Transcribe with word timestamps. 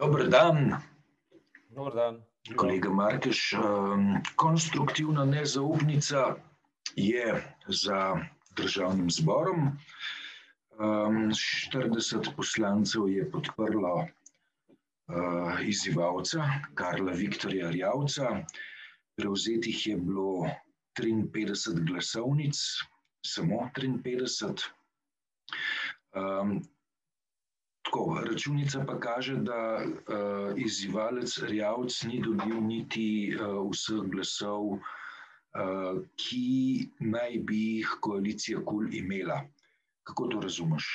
Dober 0.00 0.28
dan. 0.28 0.80
Dobar 1.68 1.94
dan. 1.94 2.22
Kolega 2.56 2.90
Markeš, 2.90 3.52
um, 3.52 4.16
konstruktivna 4.36 5.24
nezaupnica 5.24 6.36
je 6.96 7.54
za 7.68 8.16
državnim 8.56 9.10
zborom. 9.10 9.76
Um, 10.78 11.30
40 11.72 12.32
poslancev 12.36 13.08
je 13.08 13.30
podprlo 13.30 13.94
uh, 14.00 15.68
izzivalca 15.68 16.48
Karla 16.74 17.12
Viktorja 17.12 17.70
Rjavca. 17.70 18.40
Prevzetih 19.16 19.86
je 19.86 19.96
bilo 19.96 20.48
53 20.96 21.84
glasovnic, 21.92 22.56
samo 23.26 23.68
53. 23.76 24.70
Tako, 27.82 28.20
računica 28.30 28.84
pa 28.86 29.00
kaže, 29.00 29.36
da 29.36 29.60
uh, 29.82 30.52
izzivalec 30.56 31.38
Rjavc 31.42 32.02
ni 32.02 32.20
dobil 32.22 32.60
niti 32.60 33.32
uh, 33.34 33.70
vseh 33.70 34.04
glasov, 34.12 34.66
uh, 34.72 36.02
ki 36.16 36.90
naj 37.00 37.38
bi 37.48 37.60
jih 37.76 37.94
koalicija 38.00 38.60
KUL 38.64 38.94
imela. 38.94 39.40
Kako 40.02 40.26
to 40.26 40.40
razumeš? 40.40 40.90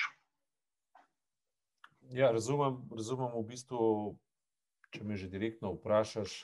Ja, 2.13 2.31
razumem, 2.31 2.77
razumem 2.91 3.33
v 3.33 3.43
bistvu, 3.49 3.79
če 4.93 5.03
me 5.03 5.17
že 5.17 5.27
direktno 5.27 5.73
vprašaš, 5.73 6.43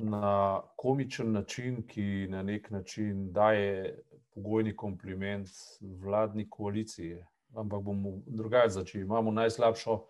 na 0.00 0.62
komičen 0.76 1.32
način, 1.32 1.82
ki 1.86 2.26
na 2.32 2.42
nek 2.42 2.70
način 2.70 3.28
daje 3.32 4.00
pogojni 4.34 4.76
kompliment 4.76 5.48
vladni 5.80 6.48
koaliciji 6.50 7.20
ampak 7.54 7.82
bomo 7.82 8.18
drugače 8.26 8.68
začeli. 8.68 9.04
Imamo 9.04 9.30
najslabšo 9.30 10.04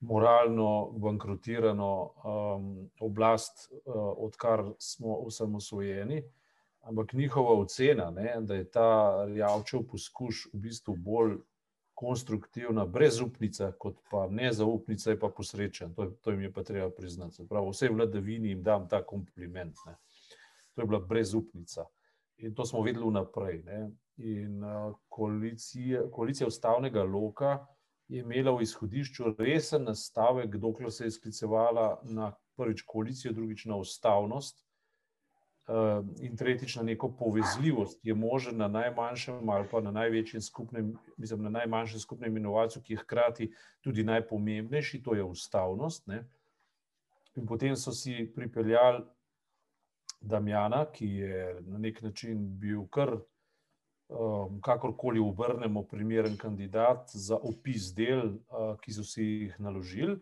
moralno 0.00 0.90
bankrotirano 0.90 1.90
um, 2.02 2.90
oblast, 3.00 3.72
uh, 3.72 3.94
odkar 4.16 4.64
smo 4.78 5.14
osamosvojeni. 5.14 6.22
Ampak 6.80 7.12
njihova 7.12 7.54
ocena, 7.54 8.10
ne, 8.10 8.36
da 8.40 8.54
je 8.54 8.70
ta 8.70 9.26
javčev 9.34 9.82
poskus 9.90 10.46
v 10.52 10.58
bistvu 10.68 10.94
bolj 10.96 11.38
konstruktivna, 11.94 12.84
brezupnica, 12.84 13.72
kot 13.78 13.96
pa 14.10 14.26
nezaupnica, 14.30 15.10
je 15.10 15.18
pa 15.20 15.28
posrečen. 15.28 15.94
To, 15.94 16.10
to 16.20 16.30
jim 16.30 16.42
je 16.44 16.52
pa 16.52 16.62
treba 16.62 16.90
priznati. 16.90 17.46
Prav, 17.48 17.70
vse 17.70 17.88
vladavini 17.88 18.48
jim 18.48 18.62
dam 18.62 18.88
ta 18.88 19.00
kompliment. 19.02 19.74
Ne. 19.86 19.96
To 20.74 20.82
je 20.82 20.86
bila 20.86 21.00
brezupnica. 21.00 21.86
In 22.38 22.54
to 22.54 22.66
smo 22.66 22.82
vedeli 22.82 23.06
vnaprej. 23.06 23.62
Ne. 23.64 23.90
In 24.16 24.64
uh, 24.64 24.94
koalicija, 25.08 26.10
koalicija 26.10 26.46
ustavnega 26.46 27.04
loka 27.04 27.66
je 28.08 28.20
imela 28.20 28.52
v 28.56 28.62
izhodišču 28.62 29.34
resen 29.38 29.84
nastavek, 29.84 30.56
dokler 30.56 30.92
se 30.92 31.04
je 31.04 31.10
sklicevala 31.10 32.00
na 32.04 32.32
prvič 32.56 32.82
koalicijo, 32.86 33.32
drugič 33.32 33.64
na 33.64 33.76
ustavnost. 33.76 34.62
Uh, 35.66 36.06
in 36.22 36.36
tretjič, 36.36 36.76
na 36.76 36.82
neko 36.86 37.08
povezljivost, 37.18 37.98
ki 38.00 38.08
je 38.08 38.14
možen 38.14 38.56
na 38.56 38.68
najmanjšem 38.68 39.48
ali 39.50 39.66
pa 39.70 39.80
na 39.80 39.90
največjem 39.90 40.42
skupnem, 40.42 40.92
mislim, 41.16 41.42
na 41.42 41.50
najmanjšem 41.50 42.00
skupnem 42.00 42.36
inovaciju, 42.36 42.82
ki 42.82 42.92
je 42.92 42.98
hkrati 42.98 43.48
tudi 43.80 44.04
najpomembnejši, 44.04 45.02
to 45.02 45.14
je 45.14 45.24
ustavnost. 45.24 46.06
Ne? 46.06 46.22
In 47.36 47.46
potem 47.46 47.76
so 47.76 47.92
si 47.92 48.32
pripeljali 48.34 49.02
Damjana, 50.20 50.84
ki 50.92 51.06
je 51.06 51.60
na 51.66 51.78
nek 51.78 52.02
način 52.02 52.40
bil 52.60 52.86
kar 52.90 53.16
um, 54.08 54.60
kakorkoli 54.60 55.20
obrnemo, 55.20 55.82
primeren 55.82 56.36
kandidat 56.36 57.10
za 57.12 57.36
opis 57.36 57.92
del, 57.94 58.38
uh, 58.50 58.74
ki 58.80 58.92
so 58.92 59.04
si 59.04 59.24
jih 59.24 59.60
naložili. 59.60 60.18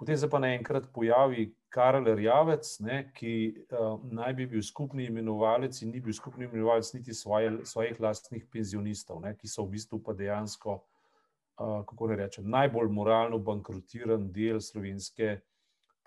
Potem 0.00 0.16
se 0.16 0.30
pa 0.30 0.38
naenkrat 0.40 0.86
pojavi 0.92 1.50
Karel 1.68 2.06
Rjavec, 2.16 2.70
ne, 2.80 3.02
ki 3.14 3.32
uh, 3.70 4.00
naj 4.10 4.32
bi 4.38 4.46
bil 4.46 4.62
skupni 4.62 5.06
imenovalec 5.06 5.82
in 5.82 5.92
ni 5.94 6.00
bil 6.00 6.14
skupni 6.16 6.48
imenovalec 6.48 6.92
niti 6.94 7.14
svoje, 7.14 7.52
svojih 7.64 8.00
lastnih 8.00 8.46
penzionistov, 8.52 9.20
ne, 9.20 9.34
ki 9.36 9.48
so 9.48 9.66
v 9.66 9.76
bistvu 9.76 10.00
pa 10.02 10.16
dejansko, 10.16 10.80
uh, 10.80 11.82
kako 11.86 12.10
ne 12.10 12.16
rečem, 12.24 12.48
najbolj 12.50 12.90
moralno 12.90 13.38
bankrotiran 13.38 14.30
del 14.32 14.60
slovenske 14.64 15.38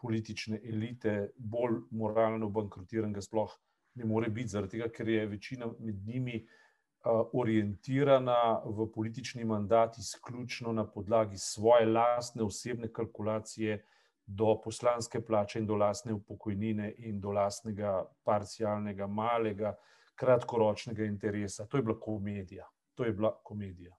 politične 0.03 0.59
elite, 0.63 1.29
bolj 1.37 1.79
moralno 1.91 2.49
bankrotiran 2.51 3.13
ga 3.15 3.23
sploh 3.23 3.55
ne 3.95 4.05
more 4.05 4.29
biti, 4.29 4.51
zaradi 4.55 4.77
tega, 4.77 4.89
ker 4.91 5.09
je 5.09 5.25
večina 5.31 5.69
med 5.79 6.03
njimi 6.07 6.41
uh, 6.43 7.21
orientirana 7.39 8.61
v 8.65 8.87
politični 8.91 9.45
mandat 9.45 9.97
izključno 9.97 10.73
na 10.73 10.85
podlagi 10.87 11.37
svoje 11.37 11.85
lastne 11.85 12.43
osebne 12.43 12.91
kalkulacije 12.93 13.79
do 14.25 14.61
poslanske 14.63 15.21
plače 15.21 15.59
in 15.59 15.65
do 15.67 15.75
lastne 15.75 16.13
upokojnine 16.13 16.93
in 16.97 17.19
do 17.19 17.31
lastnega 17.31 18.03
parcialnega, 18.23 19.07
malega, 19.07 19.75
kratkoročnega 20.15 21.05
interesa. 21.05 21.65
To 21.67 21.77
je 21.77 21.83
bila 21.83 21.99
komedija. 21.99 22.67
To 22.95 23.05
je 23.05 23.13
bila 23.13 23.33
komedija. 23.43 23.95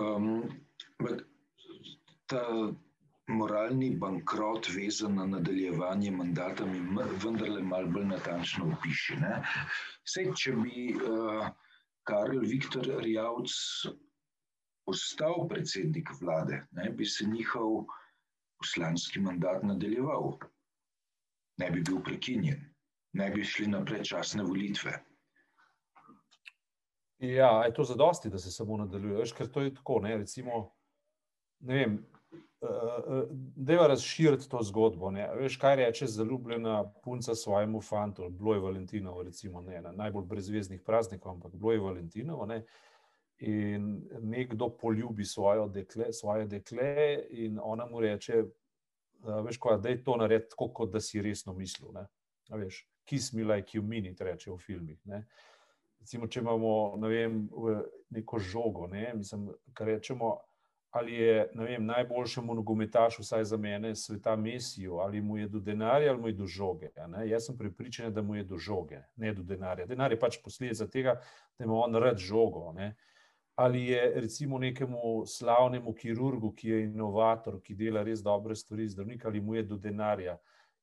Um, 0.00 0.42
ta 2.26 2.72
moralni 3.30 3.90
bankrot, 3.96 4.68
vezan 4.74 5.14
na 5.14 5.26
nadaljevanje 5.26 6.10
mandata, 6.10 6.66
mi 6.66 6.80
vendarle 7.24 7.62
malo 7.62 7.88
bolj 7.94 8.06
natančno 8.10 8.70
opiši. 8.74 9.18
Vse, 10.04 10.26
če 10.42 10.54
bi 10.58 10.86
uh, 10.94 11.48
Karl 12.08 12.42
Viktor 12.42 12.86
Rjavc 13.04 13.54
postal 14.86 15.46
predsednik 15.48 16.10
vlade, 16.20 16.64
ne, 16.72 16.90
bi 16.90 17.06
se 17.06 17.26
njihov 17.26 17.84
poslanski 18.58 19.20
mandat 19.20 19.62
nadaljeval, 19.62 20.34
ne 21.62 21.70
bi 21.70 21.84
bil 21.86 22.00
prekinjen, 22.04 22.64
ne 23.12 23.30
bi 23.30 23.44
šli 23.44 23.68
na 23.70 23.84
predčasne 23.84 24.42
volitve. 24.42 24.98
Ja, 27.20 27.50
je 27.66 27.74
to 27.76 27.84
zadosti, 27.84 28.30
da 28.30 28.38
se 28.38 28.50
samo 28.50 28.76
nadaljuje, 28.80 29.26
ker 29.36 29.48
to 29.52 29.60
je 29.60 29.74
tako. 29.74 30.00
Ne, 30.00 30.16
recimo, 30.16 30.70
ne 31.60 31.74
vem, 31.74 31.98
da 33.56 33.72
je 33.72 33.88
razširiti 33.88 34.48
to 34.48 34.58
zgodbo. 34.62 35.10
Ne. 35.10 35.28
Veš, 35.36 35.56
kaj 35.56 35.76
reče 35.76 36.06
zaljubljena 36.06 36.92
punca 37.04 37.34
svojemu 37.34 37.80
fantu, 37.80 38.28
bilo 38.28 38.54
je 38.54 38.60
Valentinovo, 38.60 39.22
recimo, 39.22 39.60
ne 39.60 39.80
na 39.80 39.92
najbolj 39.92 40.24
brezveznih 40.24 40.80
praznikov, 40.86 41.32
ampak 41.32 41.54
bilo 41.54 41.72
je 41.72 41.80
Valentinovo. 41.80 42.46
Ne. 42.46 42.64
In 43.38 44.08
nekdo 44.20 44.68
poljubi 44.68 45.24
svojo 45.24 45.68
dekle, 45.68 46.12
svoje 46.12 46.46
dekle, 46.46 47.18
in 47.30 47.58
ona 47.62 47.86
mu 47.86 48.00
reče, 48.00 48.44
veš, 49.44 49.58
da 49.82 49.88
je 49.88 50.04
to 50.04 50.16
narediti 50.16 50.50
tako, 50.50 50.68
kot 50.68 50.92
da 50.92 51.00
si 51.00 51.22
resno 51.22 51.54
mislil. 51.54 51.92
Ne. 51.92 52.06
Veš, 52.50 52.88
kiss 53.04 53.32
me 53.32 53.44
like 53.44 53.78
you 53.78 53.82
mean 53.82 54.06
it, 54.06 54.20
reče 54.20 54.50
v 54.50 54.58
filmih. 54.58 55.00
Ne. 55.04 55.26
Recimo, 56.00 56.26
če 56.26 56.40
imamo 56.40 56.96
ne 56.96 57.08
vem, 57.08 57.40
neko 58.10 58.38
žogo, 58.38 58.86
ne, 58.86 59.12
mislim, 59.14 59.50
kar 59.72 59.86
rečemo 59.86 60.38
ali 60.90 61.14
je 61.14 61.50
vem, 61.54 61.86
najboljšemu 61.86 62.54
nogometašu, 62.54 63.22
vsaj 63.22 63.44
za 63.44 63.56
mene, 63.56 63.94
sveta 63.94 64.36
Mesijo, 64.36 64.96
ali 64.96 65.20
mu 65.20 65.38
je 65.38 65.48
do 65.48 65.60
denarja 65.60 66.12
ali 66.12 66.20
mu 66.20 66.28
je 66.28 66.32
do 66.32 66.46
žoge. 66.46 66.88
Jaz 67.26 67.46
sem 67.46 67.58
pripričan, 67.58 68.12
da 68.14 68.22
mu 68.22 68.34
je 68.34 68.44
do 68.44 68.58
žoge, 68.58 69.02
ne 69.16 69.32
do 69.34 69.42
denarja. 69.42 69.86
Denar 69.86 70.12
je 70.12 70.18
pač 70.20 70.40
posledica 70.44 70.86
tega, 70.86 71.20
da 71.58 71.64
ima 71.64 71.74
on 71.74 71.94
rad 71.94 72.18
žogo. 72.18 72.72
Ne? 72.72 72.96
Ali 73.54 73.84
je 73.86 74.12
recimo 74.20 74.58
nekemu 74.58 75.26
slavnemu 75.26 75.92
kirurgu, 75.94 76.52
ki 76.54 76.68
je 76.68 76.84
inovator, 76.84 77.60
ki 77.62 77.74
dela 77.74 78.02
res 78.02 78.22
dobre 78.22 78.54
stvari, 78.54 78.88
zdravnik, 78.88 79.24
ali 79.24 79.40
mu 79.40 79.54
je 79.54 79.62
do 79.62 79.76
denarja. 79.76 80.38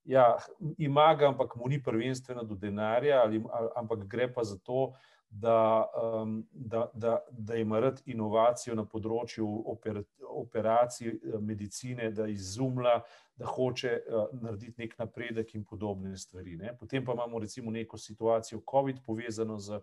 Ja, 0.06 0.38
ima 0.78 1.16
ga, 1.16 1.28
ampak 1.28 1.56
mu 1.56 1.68
ni 1.68 1.84
prvenstveno 1.84 2.44
do 2.44 2.56
denarja, 2.56 3.22
ali, 3.22 3.44
ampak 3.76 4.06
gre 4.08 4.30
pa 4.34 4.44
za 4.44 4.56
to, 4.64 4.94
da, 4.94 5.17
um, 5.32 6.48
da, 6.52 6.92
da, 6.94 7.20
da 7.32 7.56
ima 7.56 7.80
rad 7.80 8.02
inovacijo 8.06 8.76
na 8.76 8.86
področju 8.86 9.48
oper, 9.72 10.02
operacij, 10.28 11.08
eh, 11.08 11.40
medicine, 11.40 12.12
da 12.12 12.28
izumlja, 12.28 13.02
da 13.38 13.46
hoče 13.46 13.92
uh, 14.00 14.30
narediti 14.42 14.82
nek 14.82 14.96
napredek 14.98 15.54
in 15.56 15.66
podobne 15.66 16.18
stvari. 16.18 16.56
Ne. 16.58 16.72
Potem 16.80 17.06
pa 17.06 17.14
imamo 17.14 17.40
recimo 17.40 17.72
neko 17.72 17.98
situacijo 17.98 18.64
COVID 18.72 19.04
povezano 19.06 19.60
z, 19.60 19.82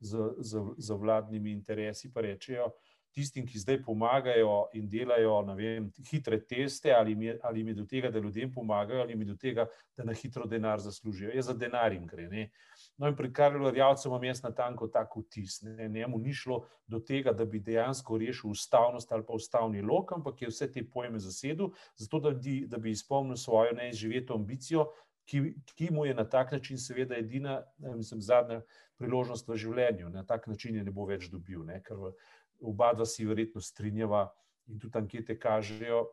z, 0.00 0.18
z, 0.38 0.64
z 0.76 0.98
vladnimi 1.00 1.52
interesi, 1.52 2.12
pa 2.12 2.20
rečejo, 2.20 2.68
tistim, 3.14 3.46
ki 3.46 3.58
zdaj 3.58 3.80
pomagajo 3.82 4.68
in 4.74 4.88
delajo 4.88 5.40
vem, 5.56 5.90
hitre 6.10 6.40
teste, 6.40 6.92
ali 6.94 7.16
je, 7.24 7.38
ali 7.42 7.64
je 7.66 7.74
do 7.74 7.84
tega, 7.84 8.10
da 8.10 8.18
ljudem 8.18 8.52
pomagajo, 8.52 9.00
ali 9.02 9.18
je 9.18 9.24
do 9.24 9.36
tega, 9.36 9.66
da 9.96 10.04
na 10.04 10.12
hitro 10.12 10.46
denar 10.46 10.80
zaslužijo. 10.80 11.30
Je 11.34 11.42
za 11.42 11.54
denar 11.54 11.92
jim 11.92 12.06
gre. 12.06 12.28
Ne. 12.28 12.50
No, 12.98 13.08
in 13.08 13.16
pri 13.16 13.32
Karlu 13.32 13.70
Rjavcu 13.70 14.08
imam 14.08 14.24
jaz 14.24 14.42
na 14.42 14.50
tanko 14.54 14.88
tako 14.88 15.20
vtis. 15.20 15.62
Ne. 15.62 15.88
Njemu 15.88 16.18
ni 16.18 16.34
šlo 16.34 16.64
do 16.86 17.00
tega, 17.00 17.32
da 17.32 17.44
bi 17.44 17.60
dejansko 17.60 18.18
rešil 18.18 18.50
ustavnost 18.50 19.12
ali 19.12 19.26
pa 19.26 19.32
ustavni 19.32 19.82
lok, 19.82 20.12
ampak 20.12 20.42
je 20.42 20.48
vse 20.48 20.72
te 20.72 20.84
pojme 20.84 21.18
zasedel, 21.18 21.70
zato 21.96 22.20
da 22.20 22.30
bi, 22.30 22.64
da 22.66 22.78
bi 22.78 22.90
izpolnil 22.90 23.36
svojo 23.36 23.72
neizživeto 23.72 24.34
ambicijo, 24.34 24.90
ki, 25.30 25.54
ki 25.74 25.90
mu 25.94 26.06
je 26.06 26.14
na 26.14 26.24
tak 26.28 26.52
način, 26.52 26.78
seveda, 26.78 27.16
edina, 27.16 27.62
mislim, 27.78 28.20
zadnja 28.20 28.60
priložnost 28.98 29.48
v 29.48 29.56
življenju. 29.56 30.10
Na 30.10 30.24
tak 30.26 30.46
način 30.50 30.76
je 30.76 30.84
ne 30.84 30.92
bo 30.94 31.06
več 31.08 31.28
dobil. 31.32 31.62
Ne. 31.64 31.80
Ker 31.86 31.96
v, 31.96 32.12
oba 32.60 32.92
dva 32.94 33.06
si 33.06 33.26
verjetno 33.26 33.60
strinjava 33.60 34.28
in 34.68 34.78
tudi 34.78 34.98
ankete 34.98 35.38
kažejo, 35.38 36.06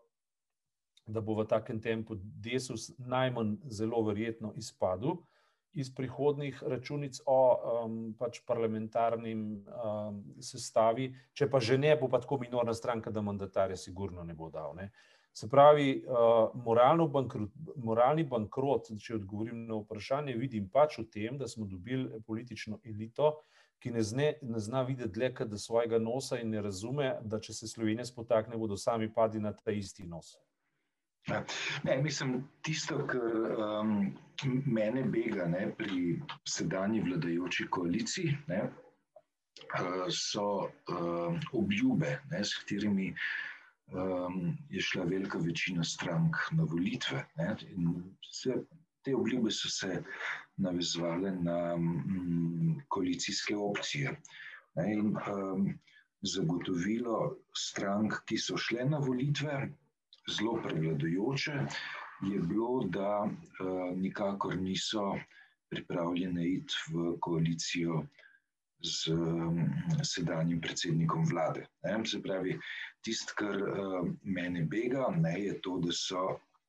da 1.08 1.22
bo 1.22 1.38
v 1.38 1.48
takem 1.48 1.80
tempu 1.82 2.18
Desus 2.20 2.92
najmanj 2.98 3.58
zelo 3.72 4.02
verjetno 4.04 4.54
izpadel 4.56 5.22
iz 5.78 5.92
prihodnih 5.96 6.64
računic 6.66 7.20
o 7.26 7.40
um, 7.86 7.98
pač 8.18 8.40
parlamentarnim 8.48 9.42
um, 9.62 10.24
sestavi, 10.42 11.12
če 11.38 11.48
pa 11.52 11.62
že 11.62 11.78
ne, 11.78 11.94
bo 12.00 12.10
pa 12.10 12.20
tako 12.24 12.40
minorna 12.42 12.74
stranka, 12.74 13.14
da 13.14 13.22
mandatarja 13.22 13.78
sigurno 13.78 14.24
ne 14.26 14.34
bo 14.34 14.50
dal. 14.50 14.74
Ne. 14.76 14.90
Se 15.38 15.46
pravi, 15.50 16.02
uh, 16.10 16.50
bankrot, 17.14 17.52
moralni 17.78 18.24
bankrot, 18.26 18.90
če 18.98 19.20
odgovorim 19.20 19.68
na 19.68 19.78
vprašanje, 19.78 20.34
vidim 20.34 20.66
pač 20.70 20.98
v 20.98 21.06
tem, 21.14 21.38
da 21.38 21.48
smo 21.48 21.68
dobili 21.70 22.24
politično 22.26 22.80
elito, 22.84 23.36
ki 23.80 23.92
ne, 23.92 24.04
zne, 24.04 24.34
ne 24.42 24.60
zna 24.60 24.82
videti 24.82 25.14
dlje 25.14 25.46
do 25.46 25.58
svojega 25.58 26.00
nosa 26.00 26.40
in 26.42 26.50
ne 26.50 26.62
razume, 26.62 27.16
da 27.22 27.40
če 27.40 27.54
se 27.54 27.68
Slovenija 27.68 28.06
spotakne, 28.06 28.58
bodo 28.58 28.78
sami 28.78 29.10
padli 29.14 29.42
na 29.42 29.54
ta 29.54 29.72
isti 29.72 30.08
nos. 30.08 30.36
Ja. 31.28 31.44
Ne, 31.84 31.98
mislim, 32.02 32.48
tisto, 32.64 33.02
kar 33.08 33.22
um, 33.60 33.94
mene 34.66 35.04
bega 35.04 35.46
ne, 35.52 35.66
pri 35.76 36.22
sedanji 36.48 37.02
vladajoči 37.04 37.68
koaliciji, 37.70 38.38
ne, 38.48 38.62
uh, 39.76 40.06
so 40.08 40.46
uh, 40.64 41.50
obljube, 41.54 42.14
ne, 42.32 42.44
s 42.44 42.56
katerimi 42.62 43.12
um, 43.92 44.56
je 44.70 44.82
šla 44.82 45.04
velika 45.04 45.42
večina 45.44 45.84
strank 45.84 46.40
na 46.52 46.64
volitve. 46.64 47.26
Ne, 47.36 47.56
te 49.04 49.16
obljube 49.16 49.52
so 49.52 49.70
se 49.72 50.02
navezovale 50.58 51.32
na 51.32 51.76
um, 51.76 52.82
koalicijske 52.88 53.56
opcije. 53.56 54.18
Ne, 54.76 54.94
in, 54.94 55.16
um, 55.34 55.70
zagotovilo 56.22 57.38
strank, 57.58 58.22
ki 58.26 58.38
so 58.42 58.58
šle 58.58 58.86
na 58.90 58.98
volitve, 58.98 59.70
zelo 60.38 60.58
prevladujoče, 60.64 61.60
je 62.32 62.40
bilo, 62.40 62.84
da 62.90 63.24
uh, 63.24 63.98
nikakor 63.98 64.58
niso 64.58 65.14
pripravljene 65.70 66.48
iti 66.50 66.74
v 66.94 67.14
koalicijo 67.22 68.02
z 68.82 69.14
um, 69.14 69.62
sedanjim 70.04 70.62
predsednikom 70.62 71.26
vlade. 71.30 71.66
Ne? 71.84 72.06
Se 72.06 72.22
pravi, 72.22 72.58
tisto, 73.06 73.34
kar 73.38 73.62
uh, 73.62 74.10
mene 74.24 74.66
bega, 74.66 75.08
ne, 75.18 75.34
je 75.44 75.62
to, 75.62 75.78
da 75.86 75.94
so 75.94 76.26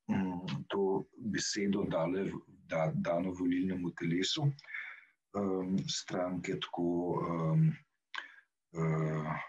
um, 0.08 0.46
to 0.68 1.04
besedo 1.16 1.84
dale 1.88 2.28
da, 2.68 2.90
dano 2.94 3.32
volilnemu 3.32 3.90
telesu 3.98 4.46
um, 4.46 5.78
stranke 5.88 6.58
tako 6.60 6.88
um, 7.24 7.68
uh, 8.72 9.46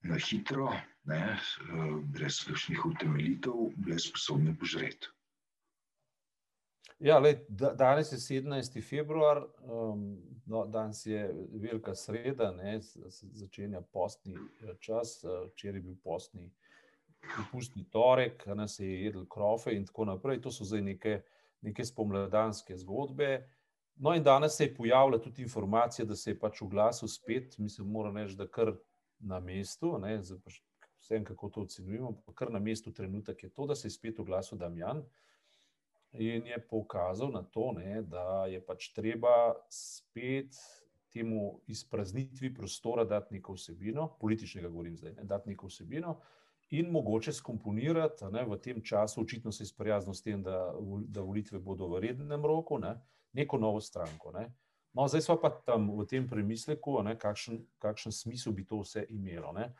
na 0.00 0.16
hitro, 0.30 0.72
ne, 1.04 1.22
eh, 1.36 2.02
brez 2.02 2.42
kakšnih 2.46 2.84
utemeljitev, 2.86 3.54
bile 3.76 3.98
sposobne 3.98 4.54
požreti. 4.58 5.10
Ja, 6.98 7.18
lej, 7.22 7.36
danes 7.78 8.12
je 8.12 8.18
17. 8.18 8.80
februar, 8.82 9.44
um, 9.62 10.18
no, 10.46 10.64
danes 10.66 11.04
je 11.06 11.28
velika 11.62 11.94
sreda, 11.94 12.50
ne, 12.52 12.80
začenja 13.20 13.80
postni 13.80 14.34
eh, 14.34 14.74
čas, 14.80 15.20
včeraj 15.52 15.78
je 15.78 15.82
bil 15.82 15.96
postni, 16.04 16.50
pustni 17.52 17.84
torek, 17.90 18.42
danes 18.46 18.78
je 18.80 18.88
jedel 19.04 19.26
krofe 19.26 19.74
in 19.74 19.86
tako 19.86 20.04
naprej. 20.04 20.40
To 20.42 20.50
so 20.50 20.64
zdaj 20.64 20.82
neke, 20.82 21.20
neke 21.62 21.84
spomladanske 21.84 22.76
zgodbe. 22.76 23.48
No, 23.98 24.14
in 24.14 24.22
danes 24.22 24.56
se 24.56 24.64
je 24.64 24.74
pojavila 24.74 25.18
tudi 25.18 25.42
informacija, 25.42 26.06
da 26.06 26.16
se 26.16 26.30
je 26.30 26.38
pač 26.38 26.60
v 26.62 26.68
glasu 26.70 27.08
spet, 27.08 27.58
mislim, 27.58 27.88
moram 27.90 28.16
reči, 28.16 28.36
da 28.38 28.46
kar 28.46 28.72
na 29.18 29.40
mestu, 29.42 29.96
ne, 29.98 30.20
pač 30.44 30.60
vsem, 31.02 31.24
kako 31.24 31.50
to 31.50 31.64
ocenjujemo, 31.66 32.12
pa 32.26 32.34
kar 32.34 32.52
na 32.54 32.58
mestu 32.62 32.92
trenutek 32.94 33.42
je 33.42 33.50
to, 33.50 33.66
da 33.66 33.74
se 33.74 33.88
je 33.88 33.96
spet 33.96 34.20
oglasil 34.20 34.58
Damjan 34.58 35.02
in 36.12 36.46
je 36.46 36.58
pokazal 36.70 37.32
na 37.34 37.42
to, 37.42 37.72
ne, 37.76 38.02
da 38.02 38.46
je 38.46 38.60
pač 38.64 38.92
treba 38.94 39.54
spet 39.70 40.56
temu 41.12 41.60
izpraznitvi 41.66 42.54
prostora 42.54 43.04
dati 43.04 43.34
neko 43.34 43.56
vsebino, 43.56 44.08
političnega 44.20 44.68
govorim 44.68 44.96
zdaj, 44.96 45.14
ne, 45.18 45.24
dati 45.24 45.50
neko 45.50 45.66
vsebino 45.66 46.20
in 46.70 46.90
mogoče 46.90 47.32
skomponirati 47.32 48.24
ne, 48.32 48.44
v 48.44 48.58
tem 48.60 48.82
času, 48.84 49.22
očitno 49.22 49.52
se 49.52 49.62
je 49.62 49.66
sprijaznil 49.66 50.14
s 50.14 50.22
tem, 50.22 50.42
da, 50.42 50.74
da 51.08 51.20
volitve 51.20 51.58
bodo 51.58 51.88
v 51.88 52.00
rednem 52.00 52.44
roku, 52.44 52.78
ne, 52.78 52.94
neko 53.32 53.58
novo 53.58 53.80
stranko. 53.80 54.32
Ne. 54.32 54.48
No, 54.92 55.08
zdaj 55.08 55.22
smo 55.22 55.36
pa 55.40 55.50
tam 55.50 55.90
v 55.98 56.06
tem 56.08 56.28
premisleku, 56.28 56.98
ne, 57.02 57.16
kakšen, 57.18 57.62
kakšen 57.78 58.12
smisel 58.12 58.52
bi 58.52 58.66
to 58.66 58.82
vse 58.82 59.06
imelo. 59.08 59.52
Ne. 59.52 59.72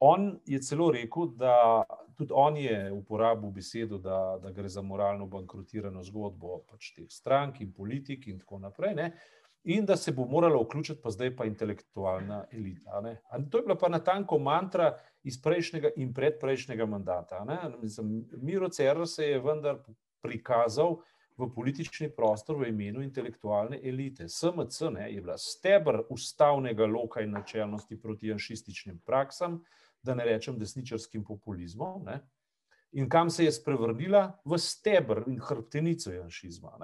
On 0.00 0.30
je 0.46 0.60
celo 0.62 0.90
rekel, 0.94 1.32
da 1.34 1.82
tudi 2.16 2.32
on 2.34 2.56
je 2.56 2.92
uporabil 2.92 3.50
besedo, 3.50 3.98
da, 3.98 4.38
da 4.42 4.50
gre 4.50 4.68
za 4.68 4.82
moralno 4.82 5.26
bankrotirano 5.26 6.04
zgodbo 6.06 6.60
pač 6.70 6.92
teh 6.94 7.08
strank 7.10 7.60
in 7.60 7.72
politik 7.72 8.28
in 8.28 8.38
tako 8.38 8.60
naprej. 8.62 8.94
Ne? 8.94 9.10
In 9.64 9.84
da 9.84 9.96
se 9.96 10.12
bo 10.12 10.24
morala 10.24 10.62
vključiti, 10.62 11.00
pa 11.02 11.10
zdaj 11.10 11.36
pa 11.36 11.44
intelektualna 11.44 12.44
elita. 12.52 13.02
To 13.50 13.58
je 13.58 13.62
bila 13.62 13.76
pa 13.78 13.88
na 13.88 13.98
tanko 13.98 14.38
mantra 14.38 14.96
iz 15.22 15.42
prejšnjega 15.42 15.88
in 15.96 16.14
predprejšnjega 16.14 16.86
mandata. 16.86 17.44
Miro 18.36 18.68
Cerar 18.68 19.06
se 19.06 19.24
je 19.24 19.40
vendar 19.40 19.78
prikazal 20.22 20.96
v 21.38 21.46
politični 21.54 22.08
prostor 22.10 22.56
v 22.58 22.68
imenu 22.68 23.02
intelektualne 23.02 23.78
elite. 23.82 24.28
SMC 24.28 24.90
ne, 24.90 25.12
je 25.12 25.20
bila 25.20 25.36
stebr 25.38 26.00
ustavnega 26.10 26.86
loka 26.86 27.20
in 27.22 27.30
načelnosti 27.30 28.00
proti 28.00 28.28
janšističnim 28.28 28.98
praksam, 29.06 29.60
da 30.02 30.14
ne 30.14 30.24
rečem 30.24 30.58
desničarskim 30.58 31.24
populizmom. 31.24 32.04
Ne? 32.04 32.20
In 32.92 33.08
kam 33.08 33.30
se 33.30 33.44
je 33.44 33.52
spremenila? 33.52 34.40
V 34.44 34.58
stebr 34.58 35.22
in 35.26 35.38
hrbtenico 35.40 36.12
janšizma. 36.12 36.78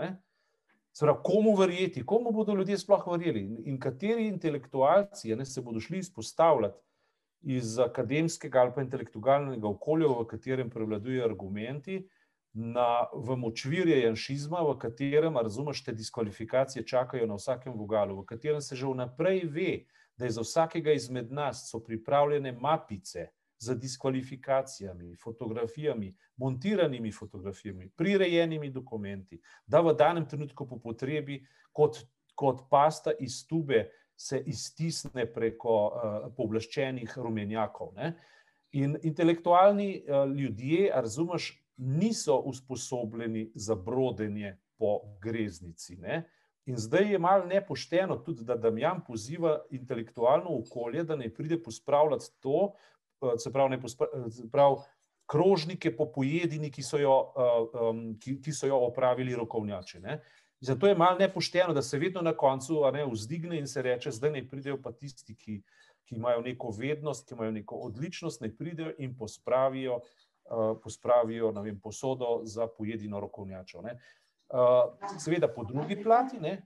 Pravi, 1.00 1.18
komu 1.24 1.56
verjeti, 1.56 2.06
komu 2.06 2.32
bodo 2.32 2.54
ljudje 2.54 2.78
sploh 2.78 3.06
verjeli 3.10 3.42
in 3.64 3.78
kateri 3.80 4.28
intelektualci 4.28 5.34
ne, 5.36 5.44
se 5.44 5.62
bodo 5.62 5.80
šli 5.80 5.98
izpostavljati 5.98 6.80
iz 7.42 7.78
akademskega 7.78 8.60
ali 8.60 8.72
pa 8.74 8.82
intelektualnega 8.82 9.68
okolja, 9.68 10.08
v 10.08 10.26
katerem 10.26 10.70
prevladujejo 10.70 11.24
argumenti, 11.24 12.04
na, 12.54 13.08
v 13.12 13.36
močvirje 13.36 13.98
janšizma, 14.04 14.62
v 14.62 14.76
katerem, 14.78 15.36
razumete, 15.36 15.82
te 15.84 15.92
diskvalifikacije 15.92 16.86
čakajo 16.86 17.26
na 17.26 17.34
vsakem 17.34 17.74
vogalu, 17.74 18.20
v 18.22 18.26
katerem 18.30 18.60
se 18.62 18.76
že 18.76 18.86
vnaprej 18.86 19.42
ve, 19.50 19.72
da 20.16 20.24
je 20.24 20.30
za 20.30 20.44
vsakega 20.46 20.92
izmed 20.94 21.32
nas 21.32 21.66
so 21.70 21.82
pripravljene 21.82 22.52
mapice 22.52 23.32
z 23.64 23.76
diskvalifikacijami, 23.80 25.14
fotografijami, 25.16 26.12
montiranimi 26.36 27.12
fotografijami, 27.12 27.88
prirejenimi 27.96 28.70
dokumenti, 28.70 29.40
da 29.66 29.80
v 29.80 29.94
danem 29.96 30.28
trenutku 30.28 30.66
po 30.68 30.78
potrebi, 30.78 31.40
kot, 31.72 32.02
kot 32.34 32.66
pasta 32.70 33.14
iz 33.20 33.42
tube, 33.48 33.86
se 34.16 34.38
iztisne 34.46 35.26
preko 35.26 35.74
uh, 35.88 36.28
povlaščenih 36.36 37.16
rumenjakov. 37.18 37.94
Ne? 37.96 38.12
In 38.78 38.94
intelektualni 39.02 40.04
uh, 40.04 40.28
ljudje, 40.30 40.90
razumeš, 40.94 41.50
niso 41.76 42.36
usposobljeni 42.46 43.48
za 43.54 43.74
brodenje 43.74 44.56
po 44.78 45.00
greznici. 45.22 45.96
Ne? 45.96 46.22
In 46.66 46.76
zdaj 46.76 47.10
je 47.12 47.18
malo 47.18 47.44
nepošteno 47.46 48.16
tudi, 48.16 48.44
da 48.44 48.56
Damjan 48.56 49.02
poziva 49.06 49.58
intelektualno 49.70 50.58
okolje, 50.58 51.04
da 51.04 51.16
ne 51.16 51.28
pride 51.34 51.62
pospravljati 51.62 52.30
to, 52.40 52.72
eh, 52.72 52.93
se 53.38 53.52
pravi, 53.52 53.78
se 54.30 54.50
pravi 54.52 54.76
krožnike 55.26 55.96
po 55.96 56.06
pojedini, 56.12 56.70
ki 56.70 56.82
so 56.82 56.98
jo, 56.98 57.14
um, 57.72 58.02
ki, 58.20 58.38
ki 58.44 58.52
so 58.52 58.68
jo 58.68 58.78
opravili 58.86 59.34
rokovnjači. 59.34 60.00
Ne? 60.00 60.20
Zato 60.60 60.86
je 60.86 60.96
malo 60.96 61.18
nepošteno, 61.18 61.74
da 61.74 61.82
se 61.82 61.98
vedno 61.98 62.22
na 62.22 62.32
koncu 62.36 62.82
ne, 62.92 63.06
vzdigne 63.10 63.58
in 63.58 63.66
se 63.66 63.82
reče, 63.82 64.10
zdaj 64.10 64.30
ne 64.30 64.44
pridejo 64.48 64.78
pa 64.82 64.92
tisti, 64.92 65.34
ki, 65.34 65.62
ki 66.04 66.16
imajo 66.16 66.40
neko 66.40 66.72
vednost, 66.78 67.28
ki 67.28 67.34
imajo 67.34 67.52
neko 67.52 67.80
odličnost, 67.88 68.40
ne 68.40 68.52
pridejo 68.56 68.92
in 68.98 69.16
pospravijo, 69.16 70.00
uh, 70.00 70.76
pospravijo 70.82 71.50
vem, 71.62 71.80
posodo 71.80 72.40
za 72.44 72.66
pojedino 72.66 73.20
rokovnjačo. 73.20 73.82
Ne? 73.82 73.98
Uh, 74.48 74.92
seveda, 75.18 75.48
po 75.48 75.64
drugi 75.64 76.02
plati, 76.02 76.40
ne, 76.40 76.62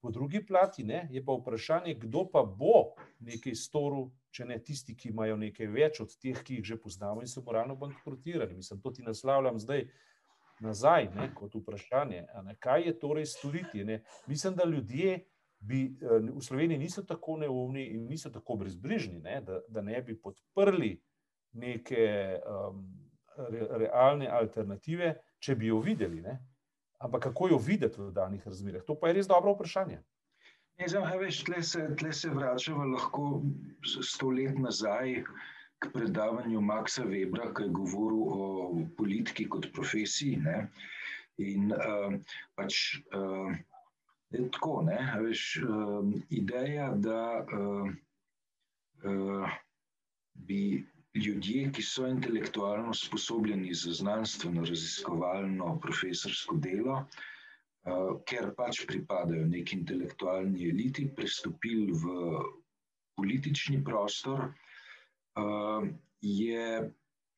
po 0.00 0.10
drugi 0.10 0.40
plati 0.46 0.84
ne, 0.84 1.08
je 1.10 1.24
pa 1.24 1.32
vprašanje, 1.36 1.94
kdo 2.00 2.24
pa 2.32 2.42
bo 2.42 2.94
nekaj 3.18 3.54
storil, 3.54 4.08
če 4.30 4.46
ne 4.46 4.58
tisti, 4.62 4.94
ki 4.96 5.10
imajo 5.10 5.36
nekaj 5.36 5.66
več 5.66 6.00
od 6.00 6.14
teh, 6.22 6.38
ki 6.44 6.60
jih 6.60 6.68
že 6.72 6.78
poznamo 6.80 7.20
in 7.20 7.28
so 7.28 7.42
moralno 7.46 7.76
bankrotirani. 7.76 8.56
Mislim, 8.56 8.80
to 8.80 8.92
ti 8.94 9.02
naslavljam 9.02 9.58
zdaj 9.58 9.88
nazaj 10.60 11.08
ne, 11.16 11.30
kot 11.34 11.54
vprašanje. 11.54 12.24
Ne, 12.44 12.56
kaj 12.60 12.86
je 12.86 12.98
torej 12.98 13.26
storiti? 13.26 13.84
Ne? 13.84 14.02
Mislim, 14.28 14.54
da 14.54 14.68
ljudje 14.68 15.18
bi, 15.60 15.84
eh, 15.84 16.18
v 16.32 16.40
Sloveniji 16.40 16.78
niso 16.78 17.02
tako 17.02 17.36
neumni 17.36 17.86
in 17.94 18.06
niso 18.08 18.30
tako 18.30 18.56
brezbrižni, 18.56 19.20
ne, 19.20 19.40
da, 19.40 19.60
da 19.68 19.82
ne 19.82 20.02
bi 20.02 20.20
podprli 20.20 21.00
neke 21.52 22.38
um, 22.46 22.84
re, 23.36 23.66
realne 23.84 24.28
alternative, 24.28 25.14
če 25.38 25.56
bi 25.56 25.66
jo 25.66 25.80
videli. 25.80 26.20
Ne. 26.22 26.38
Ampak 27.00 27.22
kako 27.22 27.48
jo 27.48 27.58
videti 27.58 28.00
v 28.00 28.10
danih 28.12 28.46
razmerah? 28.46 28.84
To 28.84 28.94
pa 28.94 29.08
je 29.08 29.20
res 29.20 29.28
dobro 29.28 29.54
vprašanje. 29.56 30.02
Ne, 30.80 30.88
zdaj, 30.88 31.16
veš, 31.20 31.42
tle, 31.44 31.62
se, 31.62 31.86
tle 32.00 32.12
se 32.12 32.28
vračamo 32.32 32.84
lahko 32.94 33.42
sto 33.84 34.30
let 34.32 34.58
nazaj 34.58 35.22
k 35.80 35.90
predavanju 35.92 36.60
Maxa 36.60 37.04
Webra, 37.08 37.50
ki 37.56 37.66
je 37.66 37.74
govoril 37.76 38.22
o 38.24 38.46
politiki 38.96 39.48
kot 39.48 39.68
profesiji. 39.76 40.36
Ne? 40.44 40.68
In 41.40 41.72
uh, 41.72 42.16
pač 42.56 43.00
uh, 43.16 43.52
je 44.32 44.44
tako, 44.52 44.82
ne, 44.88 44.98
veš, 45.24 45.44
uh, 45.64 46.04
ideja, 46.28 46.92
da 46.96 47.44
uh, 47.44 47.92
uh, 49.04 49.56
bi 50.48 50.62
ljudje, 51.14 51.70
ki 51.72 51.82
so 51.82 52.06
intelektualno 52.06 52.94
sposobljeni 52.94 53.74
za 53.74 53.92
znanstveno, 53.92 54.64
raziskovalno, 54.64 55.78
profesorsko 55.82 56.56
delo, 56.62 57.00
uh, 57.00 58.14
ker 58.26 58.52
pač 58.56 58.84
pripadajo 58.86 59.46
neki 59.50 59.80
intelektualni 59.80 60.68
eliti, 60.70 61.08
prestopili 61.16 61.92
v 61.92 62.14
politični 63.18 63.82
prostor, 63.84 64.46
uh, 64.46 65.88
je 66.20 66.90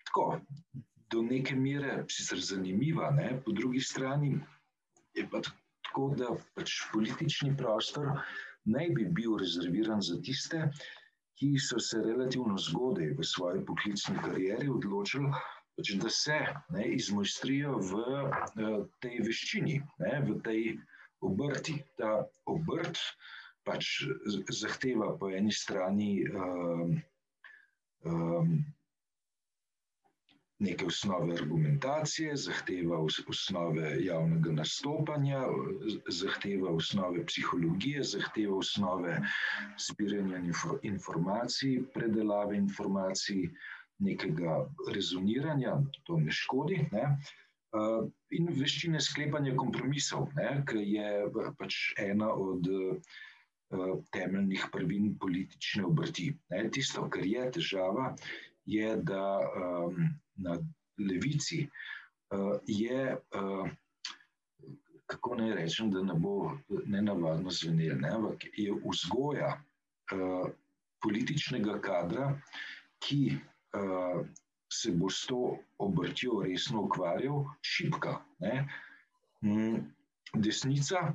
tako. 0.04 0.40
Do 1.12 1.20
neke 1.22 1.54
mere 1.56 2.04
sicer 2.08 2.40
zanimiva, 2.40 3.10
ne? 3.12 3.34
po 3.44 3.52
drugi 3.52 3.80
strani 3.80 4.30
je 5.14 5.26
pa 5.28 5.42
tako, 5.44 6.06
da 6.16 6.30
pač 6.56 6.78
politični 6.92 7.52
prostor 7.56 8.14
naj 8.64 8.88
bi 8.96 9.04
bil 9.12 9.36
rezerviran 9.36 10.00
za 10.00 10.16
tiste, 10.24 10.70
ki 10.72 11.01
so 11.58 11.78
se 11.78 11.98
relativno 12.02 12.58
zgodaj 12.58 13.14
v 13.18 13.24
svoji 13.24 13.64
poklicni 13.66 14.16
karieri 14.24 14.68
odločili, 14.68 15.30
pač, 15.76 15.94
da 15.98 16.08
se 16.08 16.38
ne, 16.70 16.86
izmojstrijo 16.94 17.78
v 17.78 17.92
uh, 17.98 18.86
tej 19.00 19.22
veščini, 19.26 19.80
ne, 19.98 20.12
v 20.28 20.38
tej 20.44 20.62
obrti. 21.20 21.78
Ta 21.98 22.22
obrt 22.46 23.00
pač 23.64 24.04
zahteva 24.50 25.16
po 25.18 25.30
eni 25.30 25.52
strani. 25.52 26.12
Uh, 26.28 26.94
um, 28.04 28.54
neke 30.62 30.86
osnove 30.86 31.34
argumentacije, 31.34 32.36
zahteva 32.36 32.98
osnove 33.28 33.96
javnega 34.04 34.52
nastopanja, 34.52 35.42
zahteva 36.08 36.70
osnove 36.70 37.26
psihologije, 37.26 38.02
zahteva 38.14 38.56
osnove 38.56 39.18
zbiranja 39.88 40.42
informacij, 40.82 41.80
predelave 41.94 42.56
informacij, 42.56 43.48
nekega 43.98 44.58
rezoniranja, 44.94 45.80
to 46.06 46.18
ne 46.20 46.30
škodi. 46.30 46.78
Ne? 46.92 47.08
In 48.36 48.48
veščine 48.58 49.00
sklepanja 49.00 49.56
kompromisov, 49.56 50.30
ki 50.68 50.86
je 50.94 51.10
pač 51.58 51.78
ena 51.98 52.32
od 52.34 52.68
temeljnih 54.12 54.66
prvin 54.72 55.14
politične 55.18 55.86
obrti. 55.88 56.32
Ne? 56.52 56.66
Tisto, 56.70 57.06
kar 57.10 57.24
je 57.26 57.46
težava, 57.58 58.10
je, 58.66 58.96
da 58.96 59.38
um, 59.38 59.96
na 60.36 60.58
levici, 60.98 61.68
uh, 62.30 62.58
je, 62.66 63.16
uh, 63.16 63.68
kako 65.06 65.34
naj 65.36 65.54
rečem, 65.54 65.90
da 65.90 66.02
ne 66.02 66.14
bo 66.14 66.52
ne 66.86 67.02
navadno 67.02 67.50
zvenel, 67.50 67.98
ne, 68.00 68.10
ampak 68.10 68.46
je 68.56 68.74
vzgoja 68.84 69.50
uh, 69.56 70.48
političnega 71.02 71.80
kadra, 71.80 72.30
ki 73.02 73.36
uh, 73.76 74.22
se 74.72 74.92
bo 74.96 75.10
s 75.10 75.26
to 75.26 75.58
obrtjo 75.78 76.42
resno 76.46 76.86
ukvarjal, 76.86 77.44
šipka. 77.60 78.20
Ne. 78.40 78.68
Mm, 79.44 79.82
desnica, 80.34 81.12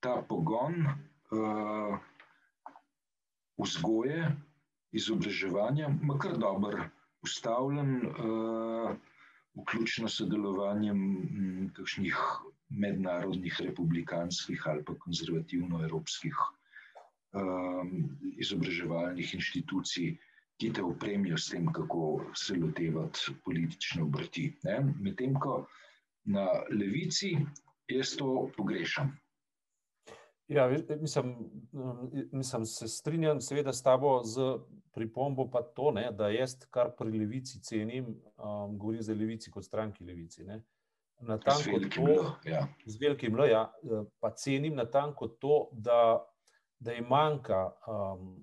ta 0.00 0.16
pogon 0.28 0.86
uh, 0.86 1.98
vzgoje, 3.58 4.32
izobraževanja, 4.92 5.90
ima 6.02 6.18
kar 6.18 6.38
dober 6.38 6.78
ustavljen, 7.22 7.96
uh, 8.06 8.96
vključno 9.56 10.08
s 10.08 10.20
sodelovanjem 10.20 11.00
m, 11.00 11.70
kakšnih 11.74 12.16
mednarodnih, 12.68 13.60
republikanskih 13.60 14.62
ali 14.66 14.84
pa 14.84 14.94
konzervativno-evropskih 14.94 16.34
um, 17.32 17.92
izobraževalnih 18.36 19.34
inštitucij, 19.34 20.16
ki 20.56 20.72
te 20.72 20.82
opremijo 20.82 21.36
s 21.38 21.50
tem, 21.52 21.66
kako 21.72 22.24
se 22.34 22.56
lotevati 22.56 23.34
politične 23.44 24.02
obrti. 24.02 24.48
Medtem 25.00 25.34
ko 25.40 25.66
na 26.24 26.46
levici 26.72 27.36
jaz 27.88 28.16
to 28.16 28.50
pogrešam. 28.56 29.12
Ja, 30.48 30.68
mislim, 31.00 31.50
mislim, 32.32 32.64
se 32.64 32.88
strinjam, 32.88 33.40
seveda, 33.40 33.72
s 33.72 33.82
tabo 33.82 34.20
z 34.24 34.40
pripombo 34.94 35.50
pa 35.50 35.62
to, 35.62 35.90
ne, 35.90 36.10
da 36.12 36.28
jaz, 36.28 36.54
kar 36.70 36.92
pri 36.98 37.18
levici 37.18 37.60
cenim, 37.62 38.06
um, 38.36 38.78
govorim 38.78 39.02
za 39.02 39.14
levici 39.14 39.50
kot 39.50 39.64
stranki 39.64 40.04
levici. 40.04 40.44
Ne, 40.44 40.62
na 41.20 41.38
tanko 41.38 41.80
to, 41.94 42.36
ja. 42.44 42.66
z 42.86 43.00
velikim 43.00 43.38
L, 43.38 43.48
ja, 43.50 43.72
pa 44.20 44.30
cenim 44.30 44.74
na 44.74 44.84
tanko 44.84 45.28
to, 45.28 45.68
da, 45.72 46.26
da 46.78 46.92
je 46.92 47.02
manjka 47.02 47.70
um, 47.86 48.36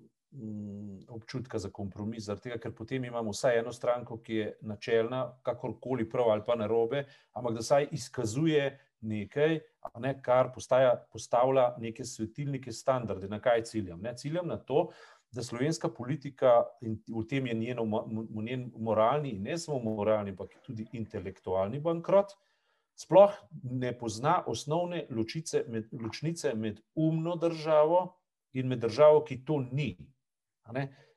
občutka 1.08 1.58
za 1.58 1.70
kompromis, 1.70 2.26
tega, 2.42 2.58
ker 2.58 2.72
potem 2.74 3.04
imamo 3.04 3.30
vsaj 3.30 3.58
eno 3.58 3.72
stranko, 3.72 4.18
ki 4.22 4.34
je 4.34 4.48
načelna, 4.66 5.26
kakorkoli 5.42 6.08
prav 6.10 6.30
ali 6.32 6.42
pa 6.46 6.56
narobe, 6.56 7.04
ampak 7.32 7.54
da 7.54 7.62
saj 7.62 7.88
izkazuje 7.92 8.66
nekaj, 9.04 9.58
ne, 10.00 10.14
kar 10.22 10.50
postaja, 10.54 10.94
postavlja 11.12 11.74
neke 11.78 12.04
svetilnike, 12.04 12.72
standarde, 12.72 13.28
na 13.28 13.40
kaj 13.40 13.64
ciljam. 13.68 14.00
Ne, 14.00 14.16
ciljam 14.16 14.48
na 14.48 14.56
to, 14.56 14.88
da 15.34 15.42
slovenska 15.42 15.88
politika, 15.88 16.62
in 16.80 16.98
v 17.08 17.24
tem 17.28 17.46
je 17.46 17.54
njeno, 17.54 17.84
njen 18.42 18.70
moralni, 18.76 19.34
in 19.34 19.42
ne 19.42 19.58
samo 19.58 19.78
moralni, 19.96 20.30
ampak 20.30 20.54
tudi 20.66 20.86
intelektualni 20.92 21.80
bankrot, 21.82 22.36
sploh 22.94 23.34
ne 23.62 23.90
pozna 23.98 24.42
osnovne 24.46 25.06
ločice 25.10 25.64
med, 25.68 25.88
ločnice 25.92 26.54
med 26.54 26.80
umno 26.94 27.36
državo 27.36 28.14
in 28.54 28.68
med 28.70 28.84
državo, 28.86 29.24
ki 29.26 29.42
to 29.44 29.58
ni. 29.72 29.96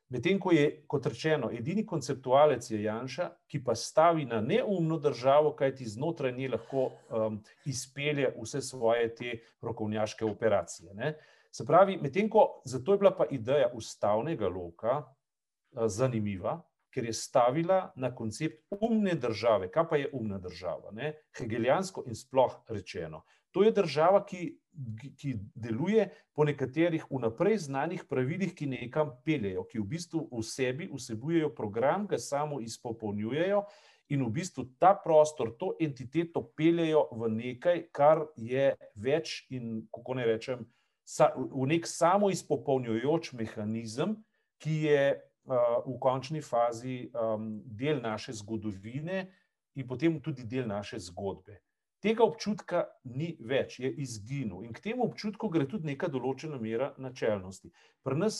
Medtem 0.08 0.38
ko 0.40 0.52
je, 0.52 0.84
kot 0.88 1.06
rečeno, 1.06 1.50
edini 1.52 1.84
konceptualec 1.86 2.70
je 2.70 2.80
Janša, 2.82 3.26
ki 3.48 3.60
pa 3.64 3.74
stavi 3.76 4.24
na 4.24 4.40
neumno 4.40 4.96
državo, 4.98 5.52
kajti 5.56 5.84
znotraj 5.84 6.32
nje 6.32 6.48
lahko 6.54 6.86
um, 6.88 7.36
izpelje 7.68 8.30
vse 8.38 8.62
svoje 8.64 9.14
te 9.14 9.34
rokovnjaške 9.60 10.24
operacije. 10.24 10.94
Ne? 10.94 11.12
Se 11.52 11.66
pravi, 11.66 11.98
medtem 12.00 12.30
ko 12.30 12.62
zato 12.64 12.92
je 12.92 12.98
bila 12.98 13.12
pa 13.16 13.26
ideja 13.30 13.68
ustavnega 13.74 14.48
loka 14.48 14.96
uh, 15.02 15.84
zanimiva, 15.86 16.56
ker 16.88 17.04
je 17.04 17.12
stavila 17.12 17.92
na 17.96 18.14
koncept 18.14 18.64
umne 18.80 19.12
države. 19.14 19.68
Kaj 19.70 19.88
pa 19.88 19.96
je 20.00 20.08
umna 20.12 20.38
država? 20.38 20.90
Ne? 20.92 21.12
Hegelijansko 21.36 22.06
in 22.06 22.16
sploh 22.16 22.62
rečeno. 22.68 23.26
To 23.52 23.62
je 23.62 23.72
država, 23.72 24.24
ki, 24.26 24.56
ki 25.18 25.34
deluje 25.54 26.08
po 26.34 26.44
nekaterih 26.44 27.04
vnaprej 27.10 27.58
znanih 27.66 28.04
pravilih, 28.08 28.54
ki 28.54 28.66
nekam 28.66 29.12
peljejo, 29.24 29.64
ki 29.66 29.80
v 29.82 29.86
bistvu 29.94 30.24
v 30.30 30.42
sebi 30.46 30.88
vsebujejo 30.92 31.50
program, 31.54 32.06
ga 32.06 32.18
samo 32.18 32.60
izpopolnjujejo 32.60 33.64
in 34.08 34.24
v 34.24 34.30
bistvu 34.40 34.64
ta 34.78 34.94
prostor, 34.94 35.52
to 35.58 35.74
entiteto 35.80 36.42
peljejo 36.56 37.08
v 37.12 37.30
nekaj, 37.34 37.82
kar 37.92 38.24
je 38.36 38.72
več 38.96 39.44
in, 39.50 39.88
kako 39.92 40.16
ne 40.16 40.26
rečem, 40.26 40.64
v 41.36 41.66
nek 41.68 41.86
samo 41.88 42.30
izpopolnjujoč 42.30 43.32
mehanizem, 43.36 44.16
ki 44.58 44.74
je 44.86 45.02
v 45.48 45.94
končni 46.00 46.42
fazi 46.44 47.08
del 47.64 48.02
naše 48.04 48.32
zgodovine 48.36 49.28
in 49.78 49.86
potem 49.88 50.20
tudi 50.20 50.44
del 50.44 50.66
naše 50.68 50.98
zgodbe. 50.98 51.60
Tega 51.98 52.22
občutka 52.22 52.84
ni 53.10 53.32
več, 53.42 53.80
je 53.82 53.90
izginil. 53.90 54.62
In 54.62 54.72
k 54.72 54.82
temu 54.84 55.02
občutku 55.08 55.48
gre 55.50 55.66
tudi 55.66 55.90
neka 55.90 56.06
določena 56.06 56.60
mera 56.62 56.92
načelnosti. 56.98 57.72
Pri 58.06 58.18
nas 58.18 58.36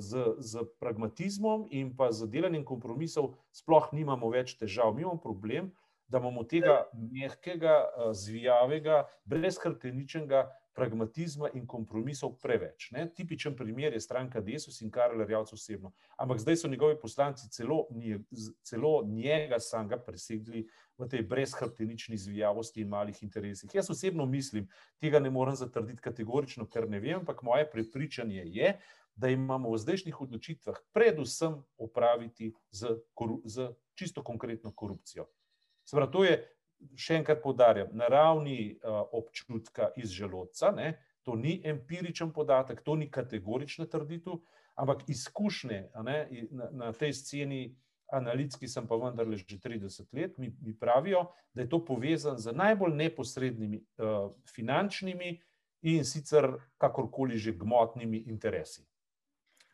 z, 0.00 0.22
z 0.40 0.64
pragmatizmom 0.80 1.66
in 1.76 1.92
pa 1.98 2.08
z 2.16 2.30
delanjem 2.32 2.64
kompromisov 2.64 3.34
sploh 3.52 3.90
nimamo 3.92 4.32
več 4.32 4.56
težav. 4.56 4.94
Mi 4.96 5.04
imamo 5.04 5.20
problem, 5.20 5.68
da 6.08 6.18
imamo 6.18 6.44
tega 6.44 6.84
mehkega, 6.92 7.84
zvijavega, 8.12 9.04
brezkrteničnega 9.24 10.46
pragmatizma 10.76 11.48
in 11.54 11.64
kompromisov 11.66 12.34
preveč. 12.42 12.90
Ne? 12.92 13.06
Tipičen 13.14 13.56
primer 13.56 13.94
je 13.96 14.00
stranka 14.00 14.40
Desus 14.44 14.82
in 14.84 14.90
Karel 14.92 15.24
Rjavc 15.24 15.52
osebno. 15.56 15.92
Ampak 16.20 16.38
zdaj 16.38 16.56
so 16.56 16.68
njegovi 16.68 16.98
poslanci 17.00 17.48
celo, 17.50 17.86
celo 18.62 19.00
njega 19.06 19.58
samega 19.60 19.98
presegli 19.98 20.66
v 20.98 21.08
tej 21.08 21.22
brezhrbtenični 21.22 22.18
zvijavosti 22.18 22.80
in 22.80 22.92
malih 22.92 23.22
interesih. 23.22 23.74
Jaz 23.74 23.90
osebno 23.90 24.26
mislim, 24.26 24.68
tega 25.00 25.20
ne 25.20 25.30
morem 25.30 25.56
zatrditi 25.56 26.02
kategorično, 26.02 26.68
ker 26.68 26.88
ne 26.88 27.00
vem, 27.00 27.18
ampak 27.20 27.42
moje 27.42 27.70
prepričanje 27.70 28.44
je, 28.44 28.76
da 29.16 29.28
imamo 29.32 29.70
v 29.72 29.78
zdajšnjih 29.80 30.20
odločitvah 30.20 30.76
predvsem 30.92 31.56
opraviti 31.78 32.52
z, 32.70 32.98
z 33.44 33.70
čisto 33.94 34.24
konkretno 34.24 34.74
korupcijo. 34.74 35.24
Se 35.86 35.96
pravi, 35.96 36.12
to 36.12 36.24
je 36.24 36.36
še 36.98 37.20
enkrat 37.20 37.40
poudarjam, 37.42 37.92
na 37.96 38.08
ravni 38.12 38.76
občutka 39.16 39.90
iz 39.96 40.12
želodca, 40.12 40.72
ne, 40.76 40.92
to 41.26 41.36
ni 41.36 41.60
empiričen 41.64 42.32
podatek, 42.32 42.82
to 42.84 42.96
ni 42.96 43.08
kategorična 43.10 43.86
trditev, 43.90 44.38
ampak 44.76 45.06
izkušnje 45.08 45.80
ne, 46.04 46.18
na, 46.50 46.70
na 46.70 46.92
tej 46.92 47.14
sceni, 47.16 47.60
analitski 48.12 48.68
sem 48.70 48.86
pa 48.86 48.98
vendarle 49.00 49.38
že 49.40 49.58
30 49.58 50.12
let, 50.14 50.38
mi, 50.38 50.52
mi 50.62 50.76
pravijo, 50.78 51.24
da 51.54 51.64
je 51.64 51.68
to 51.68 51.84
povezano 51.84 52.38
z 52.38 52.52
najbolj 52.54 52.94
neposrednimi 52.94 53.80
uh, 53.98 54.30
finančnimi 54.54 55.40
in 55.82 56.04
sicer 56.04 56.52
kakorkoli 56.78 57.38
že 57.38 57.56
gmotnimi 57.56 58.26
interesi. 58.30 58.86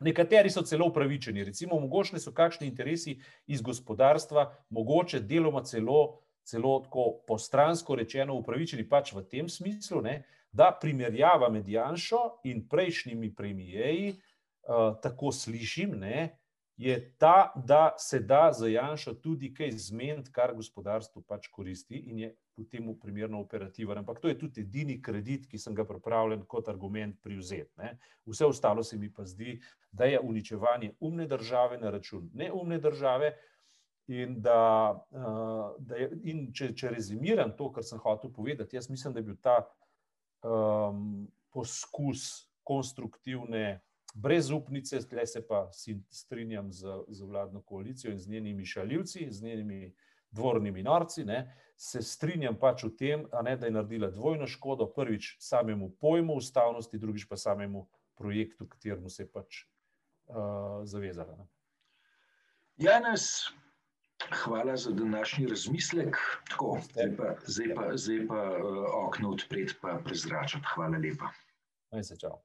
Nekateri 0.03 0.49
so 0.51 0.61
celo 0.67 0.87
upravičeni, 0.91 1.43
recimo, 1.43 1.79
mogoče 1.79 2.19
so 2.19 2.33
kakšni 2.35 2.67
interesi 2.67 3.17
iz 3.47 3.61
gospodarstva, 3.61 4.45
mogoče 4.69 5.19
deloma 5.19 5.63
celo, 5.63 6.19
celo 6.43 6.79
tako 6.83 7.05
postransko 7.27 7.95
rečeno 7.95 8.35
upravičeni, 8.35 8.87
pač 8.89 9.13
v 9.13 9.23
tem 9.29 9.49
smislu, 9.49 10.01
ne, 10.01 10.23
da 10.51 10.71
primerjava 10.81 11.49
med 11.49 11.67
Janšo 11.67 12.21
in 12.43 12.67
prejšnjimi 12.69 13.33
premijeji, 13.35 14.13
uh, 14.13 14.93
tako 15.01 15.31
slišim, 15.31 15.95
ne, 15.99 16.37
je 16.77 17.15
ta, 17.17 17.53
da 17.55 17.95
se 17.97 18.19
da 18.19 18.51
za 18.53 18.67
Janšo 18.67 19.13
tudi 19.13 19.53
kaj 19.53 19.71
zmeniti, 19.71 20.31
kar 20.31 20.53
gospodarstvo 20.55 21.21
pač 21.27 21.47
koristi 21.47 22.03
in 22.09 22.19
je 22.19 22.35
v 22.57 22.65
tem 22.69 22.89
primerno 22.99 23.39
operativen. 23.41 23.97
Ampak 23.97 24.19
to 24.19 24.27
je 24.27 24.37
tudi 24.37 24.61
edini 24.61 24.99
kredit, 25.01 25.47
ki 25.49 25.57
sem 25.57 25.75
ga 25.75 25.85
pripravljen 25.85 26.45
kot 26.49 26.69
argument 26.69 27.17
privzeti. 27.21 27.89
Vse 28.25 28.45
ostalo 28.45 28.83
se 28.83 28.97
mi 28.97 29.09
pa 29.13 29.25
zdi, 29.25 29.59
da 29.91 30.05
je 30.05 30.19
uničevanje 30.19 30.93
umne 30.99 31.27
države 31.27 31.77
na 31.77 31.89
račun 31.89 32.29
neumne 32.33 32.79
države. 32.79 33.33
In, 34.07 34.41
da, 34.41 34.91
uh, 35.11 35.75
da 35.79 35.95
je, 35.95 36.09
in 36.27 36.49
če, 36.51 36.73
če 36.75 36.89
rezimiram 36.91 37.53
to, 37.55 37.69
kar 37.71 37.85
sem 37.87 38.01
hotel 38.03 38.33
povedati, 38.35 38.75
jaz 38.75 38.89
mislim, 38.91 39.13
da 39.13 39.21
je 39.21 39.27
bil 39.29 39.37
ta 39.39 39.61
um, 40.43 41.23
poskus 41.55 42.49
konstruktivne 42.67 43.79
brezupnice, 44.13 44.99
tukaj 45.07 45.27
se 45.27 45.41
pa 45.47 45.69
strinjam 46.09 46.71
z, 46.71 46.99
z 47.07 47.23
vladno 47.23 47.61
koalicijo 47.61 48.11
in 48.11 48.19
z 48.19 48.29
njenimi 48.29 48.65
šaljivci, 48.65 49.27
z 49.31 49.43
njenimi 49.43 49.93
dvornimi 50.33 50.83
norci, 50.83 51.23
ne, 51.25 51.45
se 51.77 52.01
strinjam 52.01 52.57
pač 52.59 52.83
v 52.87 52.91
tem, 52.97 53.25
ne, 53.43 53.55
da 53.57 53.67
je 53.67 53.75
naredila 53.75 54.09
dvojno 54.13 54.47
škodo, 54.47 54.87
prvič 54.93 55.35
samemu 55.41 55.91
pojmu 56.01 56.37
ustavnosti, 56.39 56.99
drugič 56.99 57.27
pa 57.29 57.37
samemu 57.37 57.87
projektu, 58.17 58.67
kateremu 58.69 59.09
se 59.09 59.23
je 59.23 59.31
pač 59.31 59.63
uh, 59.63 60.83
zavezala. 60.85 61.35
Ne. 61.37 61.47
Janes, 62.77 63.49
hvala 64.43 64.77
za 64.77 64.91
današnji 64.91 65.47
razmislek. 65.47 66.17
Tako, 66.49 66.77
zdaj 66.91 67.15
pa, 67.17 67.35
zdaj 67.45 67.75
pa, 67.75 67.89
zdaj 67.97 68.27
pa 68.27 68.41
uh, 68.57 68.79
okno 69.07 69.33
odpreti, 69.35 69.77
pa 69.81 69.99
prezračati. 70.05 70.65
Hvala 70.75 70.97
lepa. 70.97 71.33
Naj 71.91 72.03
se 72.03 72.17
čau. 72.21 72.39